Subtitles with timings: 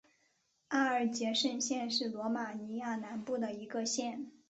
[0.69, 4.31] 阿尔杰什县是罗马尼亚南部的一个县。